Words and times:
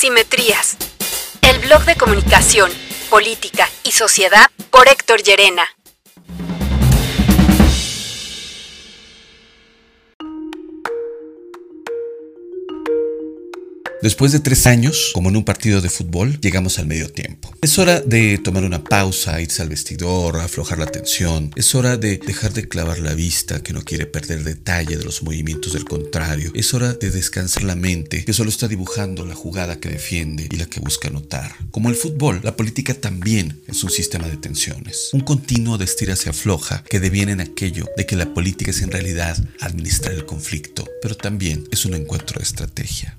Asimetrías. 0.00 0.78
El 1.42 1.58
blog 1.58 1.84
de 1.84 1.94
comunicación, 1.94 2.70
política 3.10 3.68
y 3.82 3.92
sociedad 3.92 4.50
por 4.70 4.88
Héctor 4.88 5.22
Llerena. 5.22 5.68
Después 14.02 14.32
de 14.32 14.40
tres 14.40 14.66
años, 14.66 15.10
como 15.12 15.28
en 15.28 15.36
un 15.36 15.44
partido 15.44 15.82
de 15.82 15.90
fútbol, 15.90 16.40
llegamos 16.40 16.78
al 16.78 16.86
medio 16.86 17.12
tiempo. 17.12 17.54
Es 17.60 17.78
hora 17.78 18.00
de 18.00 18.38
tomar 18.38 18.64
una 18.64 18.82
pausa, 18.82 19.42
irse 19.42 19.60
al 19.60 19.68
vestidor, 19.68 20.38
aflojar 20.38 20.78
la 20.78 20.86
tensión. 20.86 21.52
Es 21.54 21.74
hora 21.74 21.98
de 21.98 22.16
dejar 22.16 22.54
de 22.54 22.66
clavar 22.66 22.98
la 22.98 23.12
vista 23.12 23.62
que 23.62 23.74
no 23.74 23.82
quiere 23.82 24.06
perder 24.06 24.42
detalle 24.42 24.96
de 24.96 25.04
los 25.04 25.22
movimientos 25.22 25.74
del 25.74 25.84
contrario. 25.84 26.50
Es 26.54 26.72
hora 26.72 26.94
de 26.94 27.10
descansar 27.10 27.64
la 27.64 27.76
mente 27.76 28.24
que 28.24 28.32
solo 28.32 28.48
está 28.48 28.68
dibujando 28.68 29.26
la 29.26 29.34
jugada 29.34 29.80
que 29.80 29.90
defiende 29.90 30.48
y 30.50 30.56
la 30.56 30.64
que 30.64 30.80
busca 30.80 31.08
anotar. 31.08 31.54
Como 31.70 31.90
el 31.90 31.94
fútbol, 31.94 32.40
la 32.42 32.56
política 32.56 32.94
también 32.94 33.60
es 33.66 33.84
un 33.84 33.90
sistema 33.90 34.26
de 34.28 34.38
tensiones. 34.38 35.10
Un 35.12 35.20
continuo 35.20 35.76
de 35.76 35.84
estira 35.84 36.16
se 36.16 36.30
afloja 36.30 36.82
que 36.84 37.00
deviene 37.00 37.32
en 37.32 37.42
aquello 37.42 37.84
de 37.98 38.06
que 38.06 38.16
la 38.16 38.32
política 38.32 38.70
es 38.70 38.80
en 38.80 38.92
realidad 38.92 39.36
administrar 39.60 40.14
el 40.14 40.24
conflicto, 40.24 40.88
pero 41.02 41.14
también 41.14 41.68
es 41.70 41.84
un 41.84 41.92
encuentro 41.92 42.38
de 42.38 42.44
estrategia. 42.44 43.14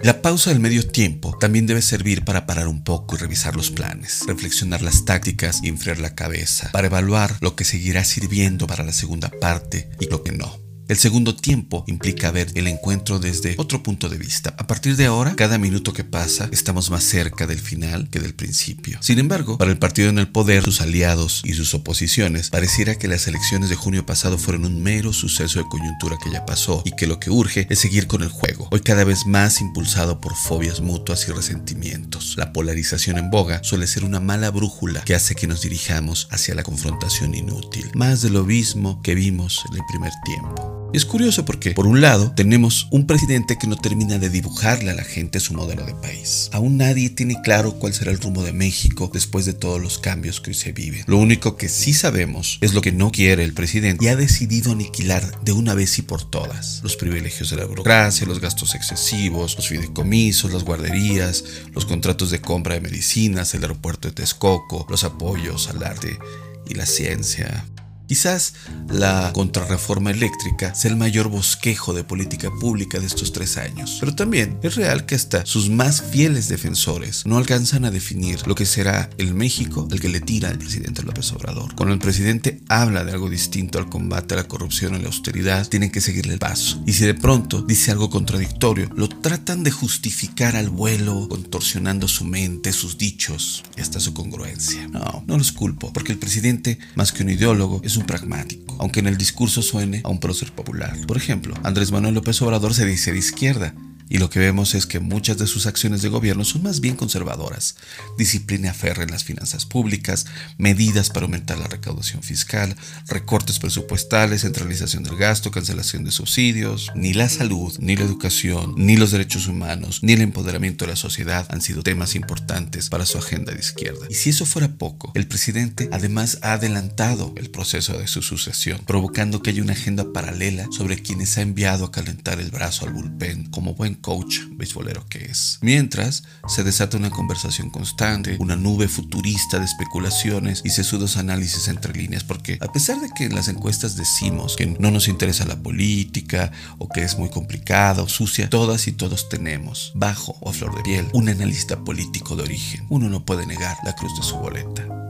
La 0.00 0.22
pausa 0.22 0.50
del 0.50 0.60
medio 0.60 0.86
tiempo 0.86 1.36
también 1.38 1.66
debe 1.66 1.82
servir 1.82 2.24
para 2.24 2.46
parar 2.46 2.68
un 2.68 2.84
poco 2.84 3.16
y 3.16 3.18
revisar 3.18 3.56
los 3.56 3.72
planes, 3.72 4.22
reflexionar 4.28 4.80
las 4.80 5.04
tácticas 5.04 5.60
y 5.64 5.68
enfriar 5.68 5.98
la 5.98 6.14
cabeza, 6.14 6.70
para 6.72 6.86
evaluar 6.86 7.36
lo 7.40 7.56
que 7.56 7.64
seguirá 7.64 8.04
sirviendo 8.04 8.68
para 8.68 8.84
la 8.84 8.92
segunda 8.92 9.28
parte 9.40 9.90
y 9.98 10.06
lo 10.06 10.22
que 10.22 10.30
no. 10.30 10.67
El 10.88 10.96
segundo 10.96 11.36
tiempo 11.36 11.84
implica 11.86 12.30
ver 12.30 12.50
el 12.54 12.66
encuentro 12.66 13.18
desde 13.18 13.54
otro 13.58 13.82
punto 13.82 14.08
de 14.08 14.16
vista. 14.16 14.54
A 14.56 14.66
partir 14.66 14.96
de 14.96 15.04
ahora, 15.04 15.36
cada 15.36 15.58
minuto 15.58 15.92
que 15.92 16.02
pasa, 16.02 16.48
estamos 16.50 16.90
más 16.90 17.04
cerca 17.04 17.46
del 17.46 17.58
final 17.58 18.08
que 18.08 18.20
del 18.20 18.34
principio. 18.34 18.98
Sin 19.02 19.18
embargo, 19.18 19.58
para 19.58 19.70
el 19.70 19.78
partido 19.78 20.08
en 20.08 20.18
el 20.18 20.28
poder, 20.28 20.64
sus 20.64 20.80
aliados 20.80 21.42
y 21.44 21.52
sus 21.52 21.74
oposiciones, 21.74 22.48
pareciera 22.48 22.94
que 22.94 23.06
las 23.06 23.28
elecciones 23.28 23.68
de 23.68 23.76
junio 23.76 24.06
pasado 24.06 24.38
fueron 24.38 24.64
un 24.64 24.82
mero 24.82 25.12
suceso 25.12 25.58
de 25.58 25.68
coyuntura 25.68 26.16
que 26.24 26.30
ya 26.30 26.46
pasó 26.46 26.82
y 26.86 26.92
que 26.92 27.06
lo 27.06 27.20
que 27.20 27.30
urge 27.30 27.66
es 27.68 27.78
seguir 27.78 28.06
con 28.06 28.22
el 28.22 28.30
juego, 28.30 28.68
hoy 28.70 28.80
cada 28.80 29.04
vez 29.04 29.26
más 29.26 29.60
impulsado 29.60 30.22
por 30.22 30.36
fobias 30.36 30.80
mutuas 30.80 31.28
y 31.28 31.32
resentimientos. 31.32 32.34
La 32.38 32.54
polarización 32.54 33.18
en 33.18 33.28
boga 33.28 33.62
suele 33.62 33.86
ser 33.86 34.04
una 34.04 34.20
mala 34.20 34.50
brújula 34.50 35.02
que 35.02 35.14
hace 35.14 35.34
que 35.34 35.46
nos 35.46 35.60
dirijamos 35.60 36.28
hacia 36.30 36.54
la 36.54 36.62
confrontación 36.62 37.34
inútil, 37.34 37.90
más 37.92 38.22
de 38.22 38.30
lo 38.30 38.44
mismo 38.44 39.02
que 39.02 39.14
vimos 39.14 39.64
en 39.70 39.76
el 39.76 39.82
primer 39.86 40.12
tiempo. 40.24 40.77
Es 40.94 41.04
curioso 41.04 41.44
porque, 41.44 41.72
por 41.72 41.86
un 41.86 42.00
lado, 42.00 42.32
tenemos 42.34 42.88
un 42.90 43.06
presidente 43.06 43.58
que 43.58 43.66
no 43.66 43.76
termina 43.76 44.18
de 44.18 44.30
dibujarle 44.30 44.90
a 44.90 44.94
la 44.94 45.04
gente 45.04 45.38
su 45.38 45.52
modelo 45.52 45.84
de 45.84 45.94
país. 45.94 46.48
Aún 46.52 46.78
nadie 46.78 47.10
tiene 47.10 47.40
claro 47.42 47.74
cuál 47.74 47.92
será 47.92 48.10
el 48.10 48.18
rumbo 48.18 48.42
de 48.42 48.54
México 48.54 49.10
después 49.12 49.44
de 49.44 49.52
todos 49.52 49.82
los 49.82 49.98
cambios 49.98 50.40
que 50.40 50.50
hoy 50.50 50.54
se 50.54 50.72
viven. 50.72 51.04
Lo 51.06 51.18
único 51.18 51.58
que 51.58 51.68
sí 51.68 51.92
sabemos 51.92 52.58
es 52.62 52.72
lo 52.72 52.80
que 52.80 52.92
no 52.92 53.12
quiere 53.12 53.44
el 53.44 53.52
presidente 53.52 54.06
y 54.06 54.08
ha 54.08 54.16
decidido 54.16 54.72
aniquilar 54.72 55.38
de 55.42 55.52
una 55.52 55.74
vez 55.74 55.98
y 55.98 56.02
por 56.02 56.28
todas 56.28 56.80
los 56.82 56.96
privilegios 56.96 57.50
de 57.50 57.56
la 57.56 57.66
burocracia, 57.66 58.26
los 58.26 58.40
gastos 58.40 58.74
excesivos, 58.74 59.56
los 59.56 59.68
fideicomisos, 59.68 60.52
las 60.52 60.64
guarderías, 60.64 61.44
los 61.74 61.84
contratos 61.84 62.30
de 62.30 62.40
compra 62.40 62.74
de 62.74 62.80
medicinas, 62.80 63.52
el 63.52 63.62
aeropuerto 63.62 64.08
de 64.08 64.14
Texcoco, 64.14 64.86
los 64.88 65.04
apoyos 65.04 65.68
al 65.68 65.82
arte 65.84 66.18
y 66.66 66.74
la 66.74 66.86
ciencia. 66.86 67.66
Quizás 68.08 68.54
la 68.88 69.30
contrarreforma 69.34 70.10
eléctrica 70.10 70.74
sea 70.74 70.90
el 70.90 70.96
mayor 70.96 71.28
bosquejo 71.28 71.92
de 71.92 72.04
política 72.04 72.50
pública 72.50 72.98
de 72.98 73.06
estos 73.06 73.34
tres 73.34 73.58
años, 73.58 73.98
pero 74.00 74.14
también 74.14 74.58
es 74.62 74.76
real 74.76 75.04
que 75.04 75.14
hasta 75.14 75.44
sus 75.44 75.68
más 75.68 76.00
fieles 76.00 76.48
defensores 76.48 77.26
no 77.26 77.36
alcanzan 77.36 77.84
a 77.84 77.90
definir 77.90 78.46
lo 78.46 78.54
que 78.54 78.64
será 78.64 79.10
el 79.18 79.34
México 79.34 79.86
al 79.92 80.00
que 80.00 80.08
le 80.08 80.22
tira 80.22 80.50
el 80.50 80.58
presidente 80.58 81.02
López 81.02 81.30
Obrador. 81.32 81.74
Cuando 81.74 81.92
el 81.92 82.00
presidente 82.00 82.62
habla 82.68 83.04
de 83.04 83.12
algo 83.12 83.28
distinto 83.28 83.78
al 83.78 83.90
combate 83.90 84.32
a 84.32 84.38
la 84.38 84.48
corrupción 84.48 84.94
y 84.94 85.00
la 85.00 85.08
austeridad, 85.08 85.68
tienen 85.68 85.90
que 85.90 86.00
seguirle 86.00 86.32
el 86.32 86.38
paso. 86.38 86.82
Y 86.86 86.94
si 86.94 87.04
de 87.04 87.12
pronto 87.12 87.60
dice 87.60 87.90
algo 87.90 88.08
contradictorio, 88.08 88.88
lo 88.96 89.10
tratan 89.10 89.64
de 89.64 89.70
justificar 89.70 90.56
al 90.56 90.70
vuelo, 90.70 91.28
contorsionando 91.28 92.08
su 92.08 92.24
mente, 92.24 92.72
sus 92.72 92.96
dichos 92.96 93.64
y 93.76 93.82
hasta 93.82 94.00
su 94.00 94.14
congruencia. 94.14 94.88
No, 94.88 95.24
no 95.26 95.36
los 95.36 95.52
culpo, 95.52 95.92
porque 95.92 96.12
el 96.12 96.18
presidente, 96.18 96.78
más 96.94 97.12
que 97.12 97.22
un 97.22 97.28
ideólogo, 97.28 97.82
es 97.84 97.97
un 97.98 98.06
pragmático, 98.06 98.76
aunque 98.78 99.00
en 99.00 99.06
el 99.06 99.18
discurso 99.18 99.62
suene 99.62 100.00
a 100.04 100.08
un 100.08 100.20
prócer 100.20 100.52
popular. 100.52 100.96
Por 101.06 101.16
ejemplo, 101.16 101.54
Andrés 101.62 101.92
Manuel 101.92 102.14
López 102.14 102.40
Obrador 102.42 102.74
se 102.74 102.86
dice 102.86 103.12
de 103.12 103.18
izquierda, 103.18 103.74
y 104.08 104.18
lo 104.18 104.30
que 104.30 104.38
vemos 104.38 104.74
es 104.74 104.86
que 104.86 105.00
muchas 105.00 105.38
de 105.38 105.46
sus 105.46 105.66
acciones 105.66 106.02
de 106.02 106.08
gobierno 106.08 106.44
son 106.44 106.62
más 106.62 106.80
bien 106.80 106.96
conservadoras. 106.96 107.76
Disciplina 108.16 108.72
férrea 108.72 109.04
en 109.04 109.10
las 109.10 109.24
finanzas 109.24 109.66
públicas, 109.66 110.26
medidas 110.56 111.10
para 111.10 111.24
aumentar 111.24 111.58
la 111.58 111.66
recaudación 111.66 112.22
fiscal, 112.22 112.74
recortes 113.08 113.58
presupuestales, 113.58 114.42
centralización 114.42 115.02
del 115.02 115.16
gasto, 115.16 115.50
cancelación 115.50 116.04
de 116.04 116.10
subsidios. 116.10 116.90
Ni 116.94 117.12
la 117.12 117.28
salud, 117.28 117.74
ni 117.80 117.96
la 117.96 118.04
educación, 118.04 118.74
ni 118.76 118.96
los 118.96 119.10
derechos 119.10 119.46
humanos, 119.46 120.00
ni 120.02 120.14
el 120.14 120.22
empoderamiento 120.22 120.84
de 120.84 120.92
la 120.92 120.96
sociedad 120.96 121.46
han 121.50 121.60
sido 121.60 121.82
temas 121.82 122.14
importantes 122.14 122.88
para 122.88 123.06
su 123.06 123.18
agenda 123.18 123.52
de 123.52 123.60
izquierda. 123.60 124.06
Y 124.08 124.14
si 124.14 124.30
eso 124.30 124.46
fuera 124.46 124.68
poco, 124.68 125.12
el 125.14 125.26
presidente 125.26 125.88
además 125.92 126.38
ha 126.42 126.54
adelantado 126.54 127.34
el 127.36 127.50
proceso 127.50 127.98
de 127.98 128.06
su 128.06 128.22
sucesión, 128.22 128.80
provocando 128.86 129.42
que 129.42 129.50
haya 129.50 129.62
una 129.62 129.72
agenda 129.72 130.12
paralela 130.12 130.66
sobre 130.70 131.00
quienes 131.02 131.36
ha 131.38 131.42
enviado 131.42 131.84
a 131.84 131.92
calentar 131.92 132.40
el 132.40 132.50
brazo 132.50 132.86
al 132.86 132.92
bullpen 132.92 133.50
como 133.50 133.74
buen 133.74 133.97
coach 134.00 134.40
beisbolero 134.52 135.06
que 135.08 135.24
es. 135.24 135.58
Mientras, 135.62 136.24
se 136.46 136.64
desata 136.64 136.96
una 136.96 137.10
conversación 137.10 137.70
constante, 137.70 138.36
una 138.40 138.56
nube 138.56 138.88
futurista 138.88 139.58
de 139.58 139.64
especulaciones 139.64 140.62
y 140.64 140.70
sesudos 140.70 141.16
análisis 141.16 141.68
entre 141.68 141.92
líneas, 141.92 142.24
porque 142.24 142.58
a 142.60 142.72
pesar 142.72 143.00
de 143.00 143.10
que 143.10 143.24
en 143.24 143.34
las 143.34 143.48
encuestas 143.48 143.96
decimos 143.96 144.56
que 144.56 144.66
no 144.66 144.90
nos 144.90 145.08
interesa 145.08 145.44
la 145.44 145.62
política 145.62 146.52
o 146.78 146.88
que 146.88 147.02
es 147.02 147.18
muy 147.18 147.30
complicada 147.30 148.02
o 148.02 148.08
sucia, 148.08 148.48
todas 148.48 148.86
y 148.88 148.92
todos 148.92 149.28
tenemos, 149.28 149.92
bajo 149.94 150.36
o 150.40 150.50
a 150.50 150.52
flor 150.52 150.76
de 150.76 150.82
piel, 150.82 151.08
un 151.12 151.28
analista 151.28 151.84
político 151.84 152.36
de 152.36 152.42
origen. 152.42 152.86
Uno 152.88 153.08
no 153.08 153.24
puede 153.24 153.46
negar 153.46 153.76
la 153.84 153.94
cruz 153.94 154.16
de 154.16 154.22
su 154.22 154.36
boleta. 154.36 155.07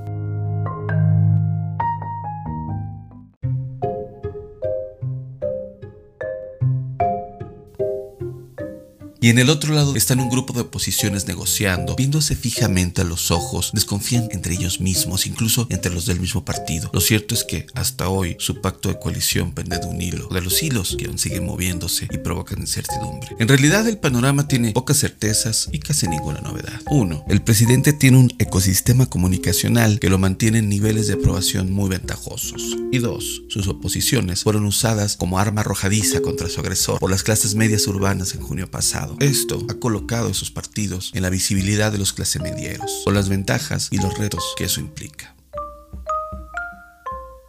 Y 9.28 9.31
en 9.31 9.39
el 9.39 9.50
otro 9.50 9.75
lado 9.75 9.94
están 9.94 10.21
un 10.21 10.31
grupo 10.31 10.55
de 10.55 10.62
oposiciones 10.62 11.27
negociando, 11.27 11.94
viéndose 11.94 12.34
fijamente 12.34 13.03
a 13.03 13.05
los 13.05 13.31
ojos, 13.31 13.72
desconfían 13.75 14.27
entre 14.31 14.55
ellos 14.55 14.81
mismos, 14.81 15.27
incluso 15.27 15.66
entre 15.69 15.93
los 15.93 16.06
del 16.06 16.19
mismo 16.19 16.47
partido. 16.47 16.89
Lo 16.94 17.03
cierto 17.03 17.34
es 17.34 17.44
que 17.44 17.66
hasta 17.75 18.09
hoy 18.09 18.37
su 18.39 18.62
pacto 18.62 18.89
de 18.89 18.99
coalición 18.99 19.53
pende 19.53 19.77
de 19.77 19.87
un 19.87 20.00
hilo, 20.00 20.28
de 20.28 20.41
los 20.41 20.62
hilos 20.62 20.97
que 20.99 21.09
aún 21.09 21.19
siguen 21.19 21.44
moviéndose 21.44 22.09
y 22.11 22.16
provocan 22.16 22.61
incertidumbre. 22.61 23.28
En 23.39 23.49
realidad 23.49 23.87
el 23.87 23.99
panorama 23.99 24.49
tiene 24.49 24.72
pocas 24.72 24.97
certezas 24.97 25.69
y 25.72 25.78
casi 25.81 26.09
ninguna 26.09 26.41
novedad. 26.41 26.81
Uno, 26.91 27.22
el 27.28 27.43
presidente 27.43 27.93
tiene 27.93 28.16
un 28.16 28.33
ecosistema 28.39 29.05
comunicacional 29.05 30.00
que 30.00 30.09
lo 30.09 30.16
mantiene 30.16 30.60
en 30.60 30.71
niveles 30.71 31.06
de 31.06 31.12
aprobación 31.12 31.71
muy 31.71 31.91
ventajosos. 31.91 32.78
Y 32.93 32.97
dos, 32.97 33.43
sus 33.50 33.69
oposiciones 33.69 34.43
fueron 34.43 34.65
usadas 34.65 35.19
como 35.19 35.39
arma 35.39 35.60
arrojadiza 35.60 36.22
contra 36.22 36.49
su 36.49 36.60
agresor 36.60 36.99
por 36.99 37.10
las 37.10 37.22
clases 37.22 37.55
medias 37.55 37.87
urbanas 37.87 38.34
en 38.34 38.41
junio 38.41 38.71
pasado. 38.71 39.18
Esto 39.21 39.67
ha 39.69 39.75
colocado 39.75 40.29
esos 40.29 40.53
partidos 40.53 41.11
en 41.12 41.23
la 41.23 41.31
visibilidad 41.31 41.91
de 41.91 41.99
los 41.99 42.12
clase 42.12 42.39
medieros, 42.39 43.03
con 43.05 43.15
las 43.15 43.28
ventajas 43.28 43.89
y 43.91 43.98
los 43.98 44.16
retos 44.16 44.54
que 44.57 44.65
eso 44.65 44.78
implica. 44.78 45.34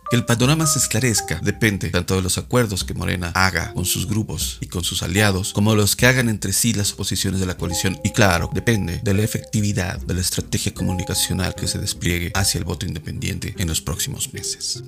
Que 0.09 0.15
el 0.15 0.25
panorama 0.25 0.65
se 0.65 0.79
esclarezca 0.79 1.39
depende 1.43 1.91
tanto 1.91 2.15
de 2.15 2.23
los 2.23 2.39
acuerdos 2.39 2.83
que 2.83 2.95
Morena 2.95 3.31
haga 3.35 3.71
con 3.75 3.85
sus 3.85 4.07
grupos 4.07 4.57
y 4.61 4.65
con 4.65 4.83
sus 4.83 5.03
aliados, 5.03 5.53
como 5.53 5.69
de 5.69 5.77
los 5.77 5.95
que 5.95 6.07
hagan 6.07 6.27
entre 6.27 6.53
sí 6.53 6.73
las 6.73 6.93
oposiciones 6.93 7.39
de 7.39 7.45
la 7.45 7.55
coalición. 7.55 7.99
Y 8.03 8.09
claro, 8.13 8.49
depende 8.51 8.99
de 9.03 9.13
la 9.13 9.21
efectividad 9.21 9.99
de 9.99 10.15
la 10.15 10.21
estrategia 10.21 10.73
comunicacional 10.73 11.53
que 11.53 11.67
se 11.67 11.77
despliegue 11.77 12.31
hacia 12.33 12.57
el 12.57 12.65
voto 12.65 12.87
independiente 12.87 13.53
en 13.59 13.67
los 13.67 13.79
próximos 13.79 14.33
meses. 14.33 14.83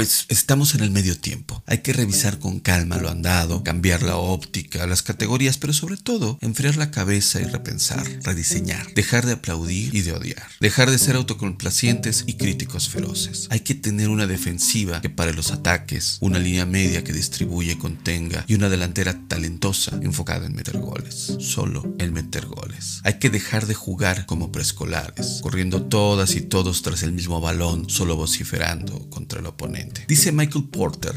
Pues 0.00 0.24
estamos 0.30 0.74
en 0.74 0.80
el 0.80 0.90
medio 0.90 1.20
tiempo. 1.20 1.62
Hay 1.66 1.82
que 1.82 1.92
revisar 1.92 2.38
con 2.38 2.58
calma 2.58 2.96
lo 2.96 3.10
andado, 3.10 3.62
cambiar 3.62 4.02
la 4.02 4.16
óptica, 4.16 4.86
las 4.86 5.02
categorías, 5.02 5.58
pero 5.58 5.74
sobre 5.74 5.98
todo 5.98 6.38
enfriar 6.40 6.76
la 6.76 6.90
cabeza 6.90 7.38
y 7.38 7.44
repensar, 7.44 8.06
rediseñar, 8.22 8.94
dejar 8.94 9.26
de 9.26 9.34
aplaudir 9.34 9.94
y 9.94 10.00
de 10.00 10.12
odiar, 10.12 10.48
dejar 10.58 10.90
de 10.90 10.96
ser 10.96 11.16
autocomplacientes 11.16 12.24
y 12.26 12.38
críticos 12.38 12.88
feroces. 12.88 13.46
Hay 13.50 13.60
que 13.60 13.74
tener 13.74 14.08
una 14.08 14.26
defensiva 14.26 15.02
que 15.02 15.10
pare 15.10 15.34
los 15.34 15.50
ataques, 15.50 16.16
una 16.22 16.38
línea 16.38 16.64
media 16.64 17.04
que 17.04 17.12
distribuye, 17.12 17.76
contenga 17.76 18.46
y 18.48 18.54
una 18.54 18.70
delantera 18.70 19.20
talentosa 19.28 20.00
enfocada 20.00 20.46
en 20.46 20.54
meter 20.54 20.78
goles, 20.78 21.36
solo 21.40 21.94
en 21.98 22.14
meter 22.14 22.46
goles. 22.46 23.02
Hay 23.04 23.18
que 23.18 23.28
dejar 23.28 23.66
de 23.66 23.74
jugar 23.74 24.24
como 24.24 24.50
preescolares, 24.50 25.40
corriendo 25.42 25.82
todas 25.82 26.36
y 26.36 26.40
todos 26.40 26.80
tras 26.80 27.02
el 27.02 27.12
mismo 27.12 27.42
balón, 27.42 27.90
solo 27.90 28.16
vociferando 28.16 29.10
contra 29.10 29.40
el 29.40 29.46
oponente. 29.46 29.89
Dice 30.06 30.32
Michael 30.32 30.68
Porter 30.70 31.14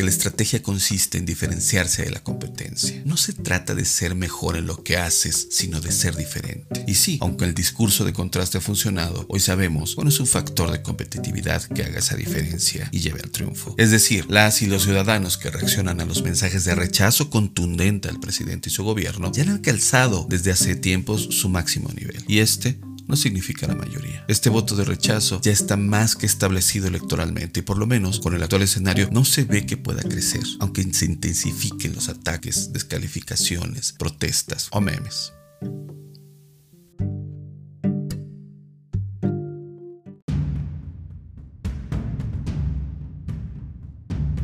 que 0.00 0.04
la 0.04 0.10
estrategia 0.10 0.62
consiste 0.62 1.18
en 1.18 1.26
diferenciarse 1.26 2.02
de 2.02 2.10
la 2.10 2.22
competencia. 2.22 3.02
No 3.04 3.18
se 3.18 3.34
trata 3.34 3.74
de 3.74 3.84
ser 3.84 4.14
mejor 4.14 4.56
en 4.56 4.66
lo 4.66 4.82
que 4.82 4.96
haces, 4.96 5.48
sino 5.50 5.78
de 5.80 5.92
ser 5.92 6.16
diferente. 6.16 6.84
Y 6.86 6.94
sí, 6.94 7.18
aunque 7.20 7.44
el 7.44 7.52
discurso 7.52 8.06
de 8.06 8.14
contraste 8.14 8.56
ha 8.56 8.62
funcionado, 8.62 9.26
hoy 9.28 9.40
sabemos 9.40 9.94
cuál 9.94 10.08
es 10.08 10.18
un 10.18 10.26
factor 10.26 10.70
de 10.70 10.80
competitividad 10.80 11.62
que 11.64 11.82
haga 11.82 11.98
esa 11.98 12.16
diferencia 12.16 12.88
y 12.92 13.00
lleve 13.00 13.20
al 13.22 13.30
triunfo. 13.30 13.74
Es 13.76 13.90
decir, 13.90 14.24
las 14.30 14.62
y 14.62 14.66
los 14.66 14.84
ciudadanos 14.84 15.36
que 15.36 15.50
reaccionan 15.50 16.00
a 16.00 16.06
los 16.06 16.22
mensajes 16.22 16.64
de 16.64 16.74
rechazo 16.74 17.28
contundente 17.28 18.08
al 18.08 18.20
presidente 18.20 18.70
y 18.70 18.72
su 18.72 18.84
gobierno 18.84 19.30
ya 19.32 19.42
han 19.42 19.50
alcanzado 19.50 20.26
desde 20.30 20.50
hace 20.50 20.76
tiempos 20.76 21.28
su 21.30 21.50
máximo 21.50 21.90
nivel. 21.92 22.24
Y 22.26 22.38
este 22.38 22.80
no 23.10 23.16
significa 23.16 23.66
la 23.66 23.74
mayoría. 23.74 24.24
Este 24.28 24.48
voto 24.48 24.76
de 24.76 24.84
rechazo 24.84 25.40
ya 25.42 25.52
está 25.52 25.76
más 25.76 26.16
que 26.16 26.26
establecido 26.26 26.86
electoralmente 26.86 27.60
y 27.60 27.62
por 27.62 27.76
lo 27.76 27.86
menos 27.86 28.20
con 28.20 28.34
el 28.34 28.42
actual 28.42 28.62
escenario 28.62 29.08
no 29.10 29.24
se 29.24 29.44
ve 29.44 29.66
que 29.66 29.76
pueda 29.76 30.02
crecer, 30.02 30.42
aunque 30.60 30.82
se 30.92 31.06
intensifiquen 31.06 31.94
los 31.94 32.08
ataques, 32.08 32.72
descalificaciones, 32.72 33.92
protestas 33.92 34.68
o 34.70 34.80
memes. 34.80 35.32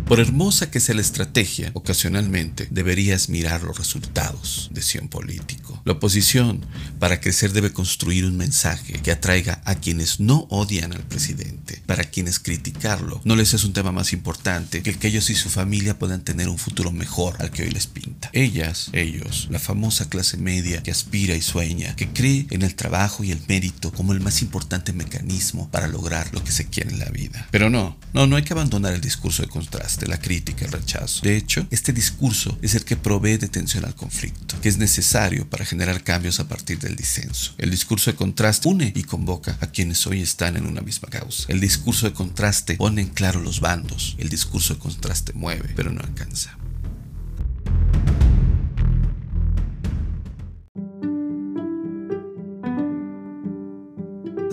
Por 0.06 0.20
hermosa 0.20 0.70
que 0.70 0.78
sea 0.78 0.94
la 0.94 1.00
estrategia, 1.00 1.72
ocasionalmente 1.74 2.68
deberías 2.70 3.28
mirar 3.28 3.64
los 3.64 3.76
resultados, 3.76 4.70
decía 4.72 5.00
un 5.00 5.08
político. 5.08 5.82
La 5.84 5.94
oposición, 5.94 6.64
para 7.00 7.20
crecer, 7.20 7.52
debe 7.52 7.72
construir 7.72 8.24
un 8.24 8.36
mensaje 8.36 8.92
que 9.02 9.10
atraiga 9.10 9.60
a 9.64 9.74
quienes 9.74 10.20
no 10.20 10.46
odian 10.48 10.92
al 10.92 11.02
presidente, 11.02 11.82
para 11.86 12.04
quienes 12.04 12.38
criticarlo 12.38 13.20
no 13.24 13.34
les 13.34 13.52
es 13.54 13.64
un 13.64 13.72
tema 13.72 13.90
más 13.90 14.12
importante 14.12 14.82
que 14.82 14.96
que 14.96 15.08
ellos 15.08 15.28
y 15.28 15.34
su 15.34 15.50
familia 15.50 15.98
puedan 15.98 16.22
tener 16.22 16.48
un 16.48 16.56
futuro 16.56 16.92
mejor 16.92 17.34
al 17.40 17.50
que 17.50 17.64
hoy 17.64 17.70
les 17.70 17.88
pinta. 17.88 18.15
Ellas, 18.32 18.90
ellos, 18.92 19.48
la 19.50 19.58
famosa 19.58 20.08
clase 20.08 20.36
media 20.36 20.82
que 20.82 20.90
aspira 20.90 21.34
y 21.34 21.42
sueña, 21.42 21.94
que 21.96 22.08
cree 22.08 22.46
en 22.50 22.62
el 22.62 22.74
trabajo 22.74 23.24
y 23.24 23.32
el 23.32 23.40
mérito 23.48 23.92
como 23.92 24.12
el 24.12 24.20
más 24.20 24.42
importante 24.42 24.92
mecanismo 24.92 25.68
para 25.70 25.88
lograr 25.88 26.32
lo 26.32 26.42
que 26.42 26.52
se 26.52 26.66
quiere 26.66 26.90
en 26.90 26.98
la 26.98 27.10
vida. 27.10 27.48
Pero 27.50 27.70
no, 27.70 27.96
no, 28.12 28.26
no 28.26 28.36
hay 28.36 28.42
que 28.42 28.52
abandonar 28.52 28.92
el 28.92 29.00
discurso 29.00 29.42
de 29.42 29.48
contraste 29.48 30.06
la 30.06 30.18
crítica, 30.18 30.64
el 30.64 30.72
rechazo. 30.72 31.22
De 31.22 31.36
hecho, 31.36 31.66
este 31.70 31.92
discurso 31.92 32.58
es 32.62 32.74
el 32.74 32.84
que 32.84 32.96
provee 32.96 33.36
de 33.36 33.48
tensión 33.48 33.84
al 33.84 33.94
conflicto, 33.94 34.60
que 34.60 34.68
es 34.68 34.78
necesario 34.78 35.48
para 35.48 35.64
generar 35.64 36.02
cambios 36.02 36.40
a 36.40 36.48
partir 36.48 36.78
del 36.78 36.96
disenso. 36.96 37.54
El 37.58 37.70
discurso 37.70 38.10
de 38.10 38.16
contraste 38.16 38.68
une 38.68 38.92
y 38.94 39.02
convoca 39.04 39.56
a 39.60 39.66
quienes 39.68 40.06
hoy 40.06 40.20
están 40.22 40.56
en 40.56 40.66
una 40.66 40.80
misma 40.80 41.08
causa. 41.08 41.44
El 41.48 41.60
discurso 41.60 42.06
de 42.06 42.12
contraste 42.12 42.76
pone 42.76 43.02
en 43.02 43.08
claro 43.08 43.40
los 43.40 43.60
bandos. 43.60 44.16
El 44.18 44.28
discurso 44.28 44.74
de 44.74 44.80
contraste 44.80 45.32
mueve, 45.32 45.72
pero 45.74 45.92
no 45.92 46.00
alcanza. 46.00 46.56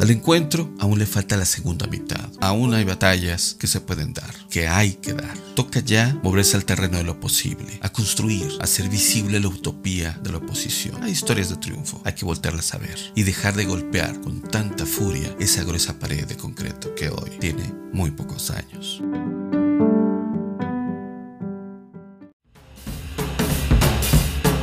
Al 0.04 0.12
encuentro 0.12 0.70
aún 0.82 1.00
le 1.00 1.06
falta 1.06 1.38
la 1.38 1.46
segunda 1.46 1.88
mitad. 1.88 2.30
Aún 2.42 2.74
hay 2.74 2.84
batallas 2.84 3.56
que 3.58 3.68
se 3.68 3.80
pueden 3.80 4.14
dar, 4.14 4.36
que 4.50 4.68
hay 4.68 4.96
que 4.96 5.14
dar. 5.14 5.38
Toca 5.56 5.80
ya 5.80 6.20
moverse 6.22 6.58
al 6.58 6.66
terreno 6.66 6.98
de 6.98 7.06
lo 7.06 7.22
posible, 7.22 7.80
a 7.82 7.88
construir, 7.88 8.52
a 8.60 8.66
hacer 8.66 8.90
visible 8.90 9.40
la 9.40 9.48
utopía 9.48 10.20
de 10.22 10.34
la 10.34 10.40
oposición. 10.40 11.02
Hay 11.02 11.14
historias 11.14 11.48
de 11.48 11.56
triunfo, 11.56 12.02
hay 12.04 12.16
que 12.16 12.26
voltearlas 12.26 12.74
a 12.74 12.80
ver 12.80 13.00
y 13.16 13.24
dejar 13.24 13.56
de 13.56 13.64
golpear 13.64 14.20
con 14.20 14.42
tanta 14.42 14.86
furia 14.86 15.34
esa 15.40 15.64
gruesa 15.64 15.98
pared 15.98 16.28
de 16.28 16.36
concreto 16.36 16.94
que 16.96 17.08
hoy 17.08 17.30
tiene 17.40 17.74
muy 17.94 18.12
pocos 18.12 18.52
años. 18.52 19.02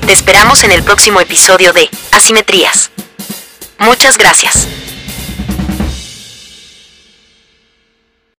Te 0.07 0.13
esperamos 0.13 0.65
en 0.65 0.73
el 0.73 0.83
próximo 0.83 1.19
episodio 1.19 1.73
de 1.73 1.89
Asimetrías. 2.13 2.91
Muchas 3.79 4.19
gracias. 4.19 4.69